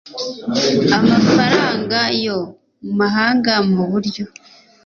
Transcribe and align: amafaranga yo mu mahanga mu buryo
amafaranga 0.97 1.99
yo 2.25 2.37
mu 2.85 2.91
mahanga 3.01 3.53
mu 3.73 3.83
buryo 3.91 4.25